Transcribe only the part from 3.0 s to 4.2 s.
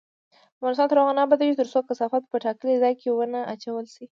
کې ونه اچول شي.